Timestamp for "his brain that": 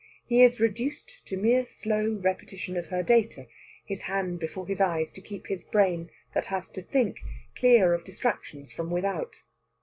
5.45-6.47